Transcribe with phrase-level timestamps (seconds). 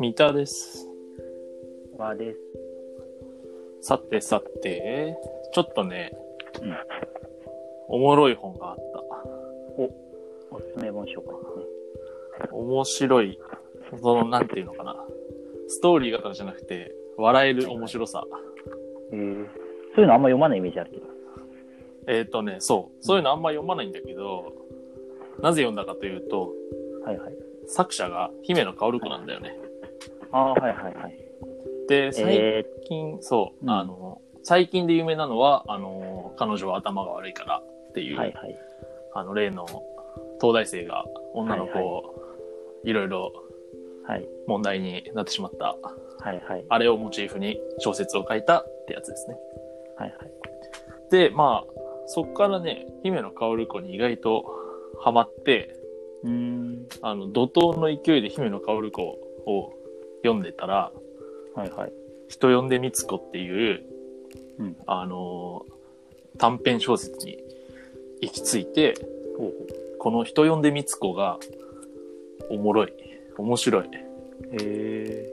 [0.00, 0.88] 三田です。
[1.98, 2.38] 和です。
[3.82, 5.14] さてさて、
[5.52, 6.10] ちょっとね、
[6.62, 6.74] うん
[7.86, 8.76] おもろい本があっ
[10.50, 11.24] おすすめ本紹介
[12.40, 12.48] で。
[12.48, 12.54] た。
[12.54, 13.38] 面白い、
[14.00, 14.96] その、なんていうのかな。
[15.68, 18.24] ストーリー型じゃなくて、笑える面白さ。
[19.12, 19.46] えー、
[19.94, 21.02] そういうのあんま読まないイメージあるけど。
[22.06, 23.04] えっ、とね、そう。
[23.04, 24.50] そういうのあんま読まないんだけど、
[25.42, 26.54] なぜ読んだかというと、
[27.04, 27.34] はいはい。
[27.66, 29.60] 作者が姫野薫子なんだよね。
[30.32, 31.18] ああ、はいはいはい。
[31.88, 38.58] で、最え近、そう、うんあの、最近で有名なのは、あの、彼女は頭が悪いからっていー、う、はいはい。
[39.14, 39.66] あの、例の
[40.40, 42.14] 東大生が女の子はいを
[42.84, 43.32] いろいろ
[44.06, 44.26] はい。
[44.46, 45.76] 問題になってしまった、
[46.24, 46.64] はいはい。
[46.68, 49.36] あれをモチーフに小説を書いたってやつですね。
[49.96, 50.30] はいはい。
[51.10, 51.72] で、まあ、
[52.06, 54.44] そっからね、姫野薫子に意外と
[55.00, 55.76] ハマって、
[56.24, 56.86] うーん。
[57.02, 59.72] あの、怒涛の勢いで姫野薫子を
[60.22, 60.92] 読んでたら、
[61.54, 61.92] はいはい。
[62.28, 63.82] 人呼んでみつこっていう、
[64.58, 65.80] うんあのー
[66.38, 67.38] 短編小説に
[68.22, 68.94] 行き着いて、
[69.36, 69.52] ほうほ
[69.98, 71.38] この人呼んでみつこが、
[72.48, 72.92] おもろい。
[73.36, 73.86] 面白い。
[73.86, 73.90] う。
[74.52, 75.30] へ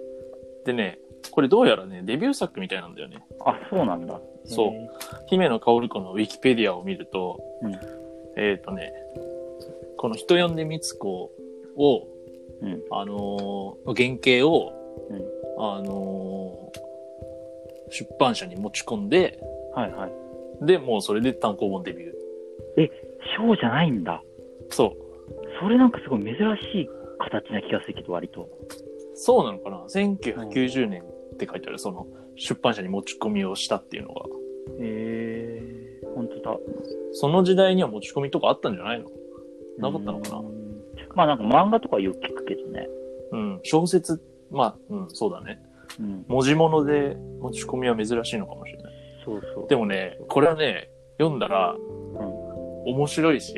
[0.65, 0.99] でね、
[1.31, 3.23] これどうやらね、デビュー作みたいなんだよね。
[3.39, 3.49] ー。
[3.49, 4.19] あ、そうなんだ。
[4.43, 4.89] そうへ
[5.27, 7.73] 姫野薫子のウィキペディアを見ると、うん
[8.35, 8.91] えっ、とね、
[9.97, 11.31] この人呼んでみつこ
[11.77, 12.03] を、ー。
[12.63, 12.81] うん。
[12.91, 14.76] あのー原型を、うん。
[15.57, 16.87] あのー
[17.89, 19.39] 出版社に持ち込んで、
[19.73, 20.65] はいはい。
[20.65, 22.11] で、もうそれで単行本デビュー。
[23.37, 24.21] 章じゃないんだ。
[24.69, 24.91] そう。
[25.61, 28.49] それなんかすごい珍しい形な気がするけど、割と。
[29.15, 34.25] そうなのかな ?1990 年って書いてある、その出版社に持ち込みをしたっていうのが。
[34.81, 36.13] へー。
[36.13, 36.57] ほんとだ。
[37.13, 39.09] その時代には持ち込みとかあったんじゃないの？
[39.77, 40.41] なかったのかな？
[41.15, 42.89] まあなんか漫画とかはよく聞くけどね。
[43.31, 43.59] うん。
[43.63, 44.21] 小説、
[44.51, 45.61] まあ、うん、そうだね。
[45.99, 46.25] うん。
[46.27, 48.93] 文字物で持ち込みは珍しいのかもしれない。
[49.23, 49.67] そうそう。
[49.67, 51.75] でもね、これはね、読んだら、
[52.85, 53.53] 面白いし、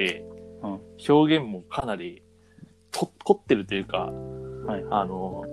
[0.64, 2.22] うん表現もかなり
[2.92, 4.12] と凝ってるというか、
[4.66, 4.86] はい。
[4.90, 5.46] あの、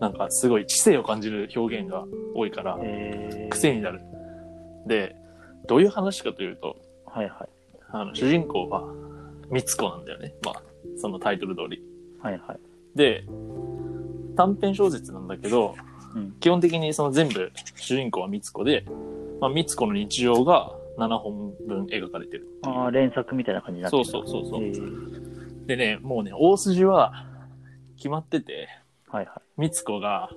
[0.00, 3.48] なんかすごい知性を感じる表現が多いから、えー。
[3.48, 4.00] 癖になる。
[4.86, 5.16] で、
[5.66, 7.48] どういう話かというと、はいはい。
[7.88, 8.84] あの、主人公は、
[9.50, 10.34] みつこなんだよね。
[10.44, 10.62] まあ、
[10.96, 11.82] そのタイトル通り。
[12.20, 12.58] はいはい。
[12.94, 13.24] で、
[14.36, 15.74] 短編小説なんだけど、
[16.14, 16.32] うん。
[16.40, 18.84] 基本的にその全部、主人公はみつこで、
[19.40, 22.46] まあ、みつこの日常が7本分描かれてる。
[22.62, 24.62] ああ、連作みたいな感じになってそうるそうそうそう。
[24.62, 25.26] えー
[25.66, 27.26] でね、もうね、大筋は
[27.96, 28.68] 決まってて、
[29.08, 30.30] はいはみつこが、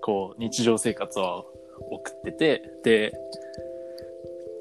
[0.00, 1.46] こう、日常生活を
[1.90, 3.12] 送ってて、で、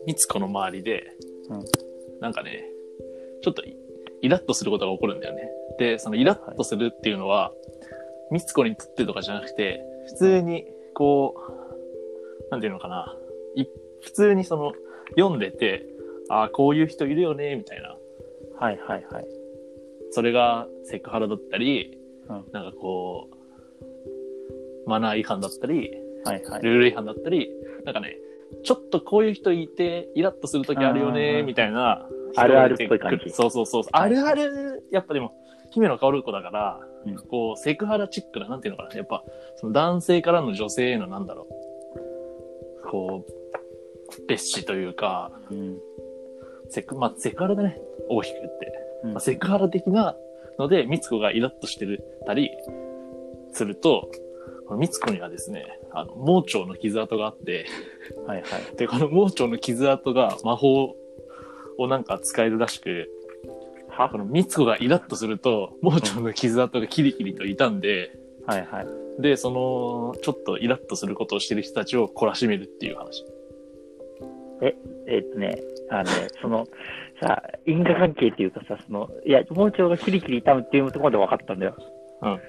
[0.08, 1.04] みつこの周りで、
[1.50, 1.64] うん
[2.20, 2.64] なんかね、
[3.44, 3.76] ちょっとイ
[4.22, 5.50] イラッとすることが起こるんだよね。
[5.80, 7.52] で、そのイラッとするっていうのは、
[8.32, 13.16] みつこにとってとかじゃなくて、普通に、こう、なんていうのかな、
[13.56, 13.66] い
[14.02, 14.74] 普通にその、
[15.18, 15.86] 読んでて、
[16.30, 17.90] ああ、こういう人いるよね、みたいな。
[17.90, 17.98] い。
[18.56, 19.28] はいはいはい。
[20.12, 21.98] それがセクハラだったり、
[22.30, 23.30] うんなんかこ
[24.86, 25.92] う、マナー違反だったり、
[26.24, 26.62] はいはい。
[26.62, 27.50] ルール違反だったり、
[27.86, 28.18] なんかね、
[28.64, 32.08] ちょっとこういう人いて、イラッとするときあるよあね、ーみたいな。
[32.36, 33.84] あるあるっぽい感じそうそうそう。
[33.92, 35.34] あるある、やっぱでも、
[35.72, 38.96] 姫野薫子だから、うんこう、セクハラチックな、なんていうのかな。
[38.96, 39.24] やっぱ、
[39.56, 42.90] その男性からの女性へのなんだろう。
[42.90, 45.80] こう、蔑視というか、うん。
[46.70, 47.80] セク、まあ、セクハラだね。
[48.10, 48.74] 大きく言って。
[49.04, 50.16] うんまあ、セクハラ的な
[50.60, 52.52] ので、みつこがイラッとしてるたり
[53.52, 54.10] すると、
[54.68, 57.66] このみつこにはですね、あの、盲腸の傷跡があって、
[58.28, 58.76] はいはい。
[58.78, 60.96] で、この盲腸の傷跡が魔法
[61.78, 63.10] をなんか使えるらしく、
[63.92, 68.12] はこのみつこがイラッとすると、盲腸の傷跡がキリキリと傷んで、
[68.46, 69.22] はいはい。
[69.22, 73.26] で、その、ちょっとイラッとすることをしてる人たちを懲らしめるっていう話。
[75.08, 75.60] えっとね、
[75.90, 76.10] あのね、
[76.42, 76.66] その、
[77.22, 81.76] さ、因果関係っていうかさ、その、いや、盲腸がキリキリ痛むっていうところまで分かったんだよ。
[82.22, 82.40] うん。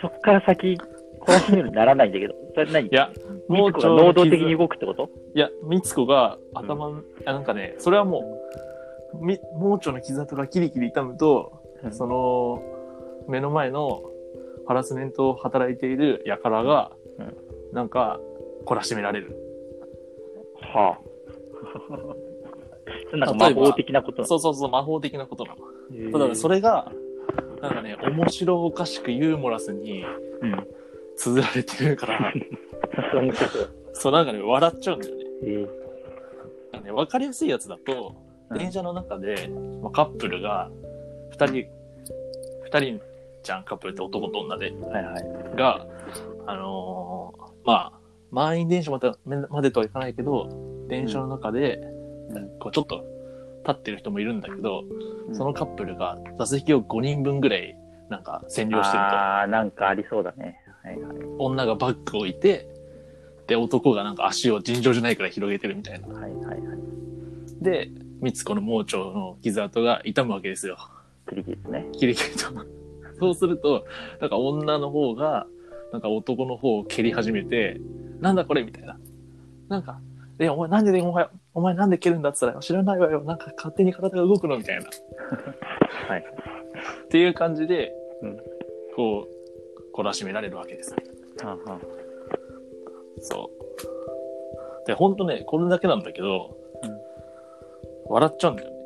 [0.00, 0.78] そっから先、
[1.20, 2.88] 懲らしめるならないんだけど、 それ何？
[2.88, 3.10] いや、
[3.48, 5.10] みつこが能動的に動くってこと？
[5.34, 8.69] いや、みつこが頭の、あなんかね、それはもう、み
[9.14, 12.62] 盲腸の傷跡がキリキリ痛むと、うんその、
[13.28, 14.02] 目の前の
[14.66, 18.18] ハラスメントを働いている輩が、うんなんか、
[18.66, 19.36] 懲らしめられる。
[20.56, 20.98] は
[23.12, 23.16] あ。
[23.16, 25.54] なんか魔法的なことそうそうそう、魔法的なことな
[25.90, 26.18] の。
[26.18, 26.92] だね、それが、
[27.60, 30.04] なんかね、面白おかしくユーモラスに
[30.40, 30.66] うん。
[31.16, 32.32] 綴られてるから、
[33.92, 34.12] そう。
[34.12, 35.24] なんかね、笑っちゃうんだよね。
[35.42, 39.48] えね、わかりやすいやつだと、うん電車の中で、
[39.82, 40.70] まあ、カップルが、
[41.30, 41.66] 二人、
[42.64, 43.00] 二人
[43.42, 44.70] じゃん、カップルって男と女で。
[44.70, 45.56] はいはい。
[45.56, 45.86] が、
[46.46, 47.92] あのーまあ、
[48.30, 49.12] 満員電車まで
[49.50, 53.04] までとはいかないけど、電車の中で、うんこうちょっと
[53.66, 54.84] 立ってる人もいるんだけど、
[55.28, 57.76] うんそのカップルが座席を5人分ぐらい
[58.08, 60.60] なんか占領してるああ、なんかありそうだね。
[60.82, 61.18] はいはい。
[61.18, 61.36] と。
[61.38, 62.68] 女がバッグを置いて、
[63.46, 66.08] で、男がなんか足を尋常じゃないくらい広げてるみたいな。
[66.08, 66.60] はいはいはい。
[67.62, 70.76] で、三つ子の盲腸の傷跡が痛むわけですよ。
[71.26, 71.86] クリキですね。
[71.92, 72.46] キリキリと。
[73.18, 73.86] そうすると、
[74.20, 75.46] なんか女の方が、
[75.92, 77.80] なんか男の方を蹴り始めて、
[78.20, 78.98] なんだこれみたいな。
[79.68, 80.00] なんか、
[80.38, 83.22] え、お前なんで、お前、お前なんで蹴るんだって言ったら、知らないわよ。
[83.22, 84.86] なんか勝手に体が動くのみたいな。
[86.08, 86.24] はい。
[87.04, 87.92] っていう感じで、
[88.22, 88.38] うん
[88.96, 89.28] こ
[89.94, 90.94] う、懲らしめられるわけです。
[91.42, 91.80] はあは
[93.20, 93.50] そ
[94.84, 94.86] う。
[94.86, 96.59] で、ほんとね、これだけなんだけど、うん
[98.10, 98.76] 笑っちゃうんだよね。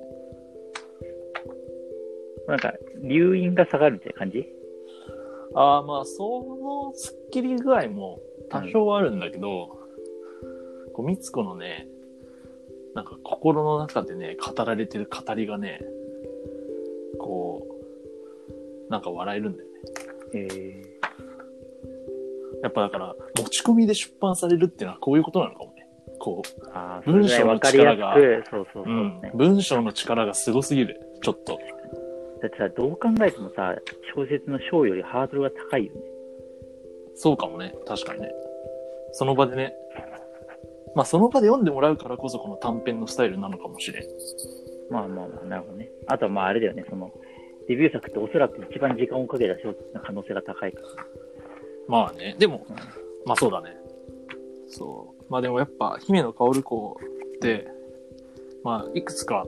[2.46, 4.46] あなんか、留飲が下がるみたいな感じ？
[5.54, 6.42] ああ、まあ、そ
[6.92, 9.78] のスッキリ具合も多少はあるんだけど、
[10.92, 11.86] こう、みつこのね、
[12.94, 15.80] なんか心の中でね、語られてる語りがね、
[17.18, 17.66] こ
[18.88, 19.74] う、なんか笑えるんだよね。
[20.34, 20.82] え
[22.62, 25.73] やっぱだから、持ち込みで出版されるっていうのはこういうことなのかもね。
[26.24, 29.30] こー、ああ、文章の力く、そうそうう、そうう、んね。
[29.34, 30.98] 文章の力がすごすぎる。
[31.22, 31.58] ちょっと。
[32.40, 33.74] だってさ、どう考えてもさ、
[34.16, 36.00] 小説の章よりハードルが高いよね。
[37.14, 37.74] そうかもね。
[37.86, 38.32] 確かにね。
[39.12, 39.74] その場でね。
[40.94, 44.04] まあ、その場で読んでもらうからこそこの短編のスタイルなのかもしれん。
[44.90, 45.90] まあまあまあ、なるほどね。
[46.06, 47.12] あとはまああれだよね、その、
[47.68, 50.88] デビュー作っておそらく一番時間をかけた小説の可能性が高いから。
[51.86, 52.34] まあね。
[52.38, 52.76] でもうん、
[53.26, 53.76] まあそうだね。
[54.68, 55.23] そう。
[55.28, 57.00] まあでもやっぱ、姫野薫子
[57.36, 57.68] って、
[58.62, 59.46] まあ、いくつか、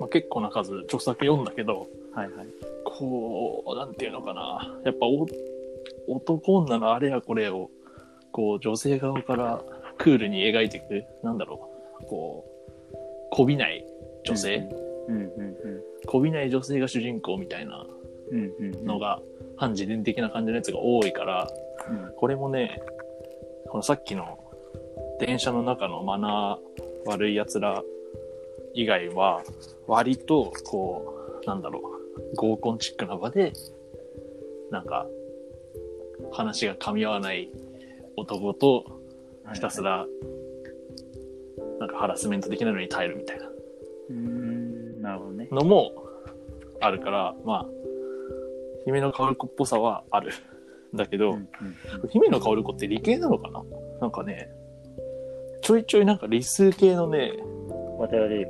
[0.00, 2.46] まあ結構な数著作読んだけど、はいはい。
[2.84, 4.80] こう、なんていうのかな。
[4.84, 5.26] やっぱお、
[6.06, 7.70] 男女のあれやこれを、
[8.32, 9.62] こう、女性側から
[9.98, 11.68] クールに描いていく、なんだろ
[12.02, 12.44] う、こ
[12.92, 12.96] う、
[13.30, 13.84] こびない
[14.24, 14.68] 女性、
[15.08, 15.54] うんうん
[16.06, 17.86] こびない女性が主人公みたいな
[18.30, 18.38] うん。
[18.38, 18.84] うんうんうん。
[18.84, 19.20] のが、
[19.56, 21.50] 反自伝的な感じのやつが多いから、
[21.88, 22.80] うんこれもね、
[23.68, 24.38] このさっきの
[25.20, 27.82] 電車の中のマナー悪い奴ら
[28.74, 29.42] 以外は、
[29.86, 33.52] 割と、こう、なんだろう、合コンチックな場で、
[34.70, 35.06] なんか、
[36.32, 37.50] 話が噛み合わない
[38.16, 38.84] 男と
[39.52, 40.06] ひたすら、
[41.78, 45.48] なんかハラスメント的なのに耐えるみたいなうーん、なるほどね。
[45.50, 45.92] のも
[46.80, 47.66] あるから、まあ、
[48.84, 50.32] 姫の薫子っぽさはある。
[50.94, 51.48] だけど、うんうん
[52.10, 53.62] 姫野薫子って理系なのかな？
[54.00, 54.48] なんかね、
[55.64, 57.98] ちょいちょいなんか理数系のね、うん。
[57.98, 58.48] 渡られる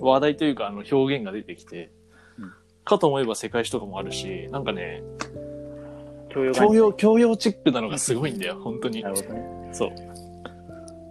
[0.00, 1.90] 話題というかあの表現が出てきて、
[2.38, 2.52] うん
[2.84, 5.02] かと思えば世界史とかもあるし、なんかね、
[6.28, 9.08] 教養が教養、教養チックなのがすごいんだよ、本当にな。
[9.08, 9.70] るほどね。
[9.72, 9.88] そう。
[9.88, 10.10] だか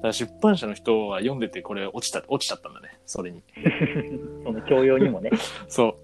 [0.04, 3.42] ら出版社の人は読んでてこれ落ちた、落ちちゃったんだね、それに。
[4.46, 5.32] その教養にもね。
[5.68, 5.98] そ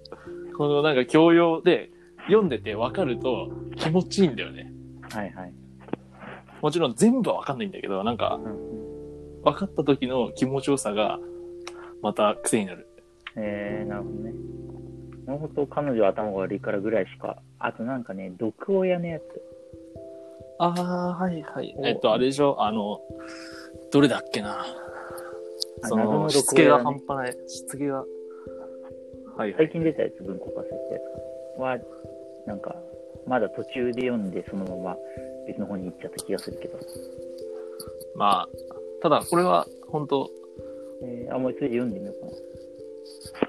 [0.52, 0.56] う。
[0.56, 1.90] このなんか教養で
[2.26, 4.72] 読んでて分かると気持ちいいんだよね。
[5.08, 5.52] はいはい。
[6.60, 8.69] もちろん全部は分かんないんだけど、なんかうんうん、
[9.42, 11.18] 分かった時の気持ちよさが
[12.02, 12.86] また癖になる。
[13.36, 14.32] えー、なるほどね。
[15.26, 17.40] 本当彼女は頭が悪いからぐらいしか。
[17.58, 19.22] あとなんかね、毒親のやつ。
[20.58, 21.74] ああ、はいはい。
[21.78, 22.56] おえっと、あれでしょ？
[22.58, 23.00] あの、
[23.92, 24.64] どれだっけな？
[25.84, 27.32] その、しつけが半端ない。
[27.48, 27.98] しつけが。
[27.98, 28.06] はい
[29.36, 29.54] はい。
[29.56, 31.00] 最近出たやつ、文庫化されたや
[31.56, 31.78] つは、
[32.46, 32.76] なんか、
[33.26, 34.96] まだ途中で読んで、そのまま
[35.46, 36.78] 別の方に行っちゃった気がするけど。
[38.16, 38.48] まあ、
[39.02, 40.30] ただこれは本当
[41.02, 42.36] えー、あ、もう一度読んでみようか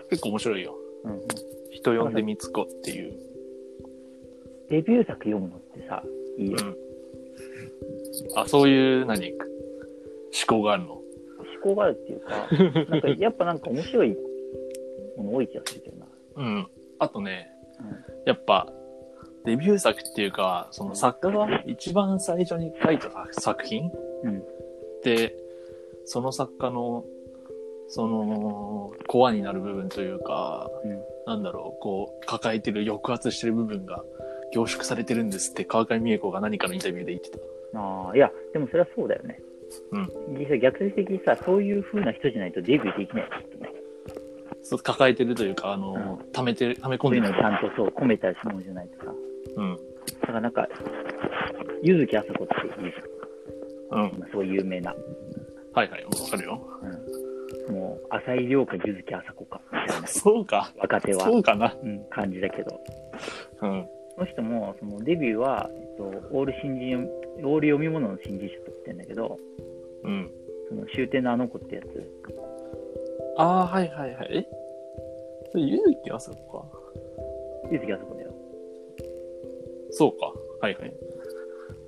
[0.09, 0.75] 結構面白いよ。
[1.03, 1.11] な。
[1.11, 1.27] うんうん。
[1.71, 3.13] 人呼んでみつこっていう。
[4.69, 6.03] デビュー作読むのってさ、
[6.37, 6.57] いいよ。
[6.61, 6.75] うん。
[8.39, 9.39] あ、そういう、何、思
[10.47, 10.93] 考があるの？
[10.93, 11.03] 思
[11.63, 12.47] 考があるっていうか、
[12.89, 14.17] なんかやっぱなんか面白い
[15.17, 16.07] もの多い気がするけどな。
[16.37, 16.67] うん。
[16.99, 18.71] あとね、うんやっぱ、
[19.45, 23.91] デビュー作っていうか、その作家が一番最初に書いた作品？
[24.23, 24.43] うん。
[25.03, 25.35] で、
[26.05, 27.05] その作家の、
[27.87, 31.01] その、コアになる部分というか、うん。
[31.25, 34.03] なんだろう、こう、抱えてる、抑圧してる部分が
[34.53, 37.37] 凝縮されてるんですって、川上美恵子が何かのインタビューで言ってた。
[37.79, 39.39] ああ、いや、でもそれはそうだよね。
[39.91, 40.37] うん。
[40.39, 43.69] 実際逆説的にさ、そういう風な人じゃないとデビューできないきっとね。
[44.63, 47.63] そう抱えてるというか、あの、溜めてる、溜め込んでるそういうのをち。
[47.63, 49.13] ゃんとそう、込めたものじゃないとさ。
[49.57, 49.77] うん。
[50.21, 50.67] だからなんか、
[51.81, 53.10] 柚木あさこっていいじうん。
[53.91, 54.11] ゃん。
[54.15, 54.95] 今すごい有名な。
[55.73, 56.61] はいはい、わかるよ。
[57.69, 57.75] うん。
[57.75, 60.07] もう、浅井亮か柚木あさこか、みたいな。
[60.07, 60.73] そうか。
[60.77, 61.75] 若手は、そうかな。
[61.83, 62.79] うん、感じだけど。
[63.61, 63.87] うん。
[64.15, 67.07] この人も、そのデビューは、えっと、オール新人、
[67.43, 69.37] オール読み物の新人賞取ってんだけど、
[70.03, 70.31] うん。
[70.69, 72.11] その終点のあの子ってやつ、
[73.37, 74.37] ああ、はいはいはい。
[74.37, 74.45] え
[75.51, 76.81] それ、ゆうきあそこか。
[77.71, 78.33] ゆずきあそこだよ。
[79.91, 80.33] そうか。
[80.61, 80.93] はいはい。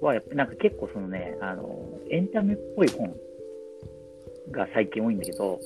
[0.03, 3.15] は、やっぱなんか結構そのね、あの、エンタメっぽい本
[4.51, 5.59] が最近多いんだけど、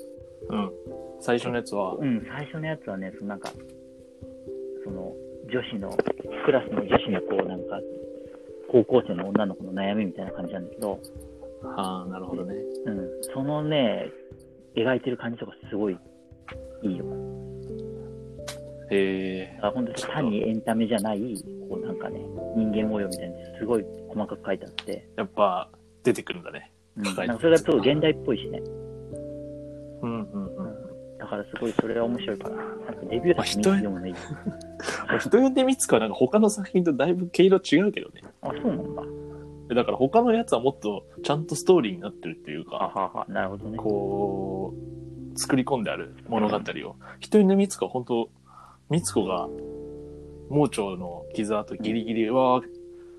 [0.50, 0.72] うん。
[1.20, 3.51] 最初のやつはう、ん、最初のやつはね、そのなんか、
[4.84, 5.13] その、
[5.51, 5.98] 女子の、
[6.46, 7.82] クラスの女子のこう、なんか、
[8.70, 11.00] 高校生の女の子の悩みみたいな感じなんだけど、
[11.75, 12.53] ああ、なるほどね。
[12.86, 14.12] うん、そのね、
[14.75, 15.98] 描いてる感じとかすごい
[16.84, 17.06] いいよ。
[18.89, 19.60] へえ。
[19.62, 21.20] あ本当に単にエンタメじゃない、
[21.70, 22.20] こうなんかね、
[22.56, 25.70] 人間模様みたいにすごい細かく書いてあって、やっぱ、
[26.03, 26.72] 出てくるんだね。
[26.98, 28.62] うん、なんかそれがちょっと現代っぽいしね。
[30.01, 31.17] うんうんうん。
[31.17, 34.13] だからすごいそれは面白いから、なんかデビュー作見て読むのいい。
[35.20, 38.22] 人呼んでみつかはなんか他の作品とだいぶ毛色違うけどね。
[38.41, 39.03] あ、そうなんだ。
[39.75, 43.77] だから他のやつはもっとちゃんとストーリーになってるっていうあか、はは、なるほどね。
[43.77, 44.74] こ
[45.36, 46.62] う、作り込んである物語を。
[47.20, 48.29] 人呼んでみつかは本当、
[48.89, 49.48] みつこが
[50.50, 52.62] 盲腸の傷跡ギリギリは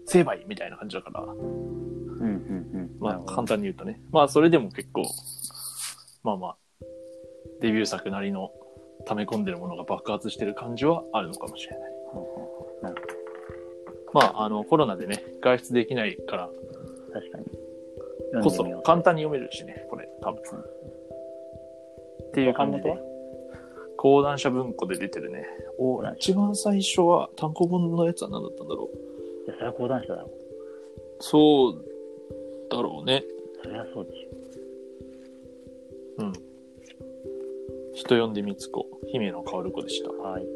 [0.06, 2.26] 成敗みたいな感じだから、うんうん
[2.74, 2.90] うん。
[2.98, 4.00] まあ簡単に言うとね。
[4.10, 5.02] まあそれでも結構、
[6.24, 6.56] まあまあ、
[7.60, 8.50] デビュー作なりの
[9.06, 11.92] 溜め込んでるものが爆発してる感じはあるのかもしれない。
[12.12, 13.02] ほうほうほうなる
[14.14, 16.48] まあ、あの、コロナでね、外出できないから
[17.12, 17.44] 確かに。
[18.42, 20.40] こそ簡単に読めるしね、これ、多分。
[20.40, 23.07] っていう感じで。
[23.98, 25.44] 講談社文庫で出てるね。
[25.76, 29.44] お一番最初は単行本のやつは何だったんだろう。
[29.46, 30.30] いや、それは講談社だろ。
[31.20, 31.84] そう
[32.70, 33.24] だろうね。
[33.62, 34.28] それはそうでし
[36.18, 36.32] うん。
[37.94, 40.10] 人呼んでみつこ、姫野薫子でした。
[40.10, 40.18] ょ。
[40.22, 40.46] はい。